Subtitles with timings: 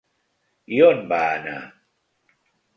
[0.77, 1.61] I on va anar?